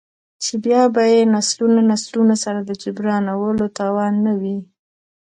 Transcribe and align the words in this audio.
،چـې 0.43 0.53
بـيا 0.63 0.81
بـه 0.93 1.03
يې 1.11 1.21
نسلونه 1.35 1.79
نسلونه 1.91 2.35
سـره 2.43 2.61
د 2.65 2.71
جـبران 2.81 3.25
ولـو 3.33 3.67
تـوان 3.77 4.13
نـه 4.25 4.33
وي. 4.41 4.57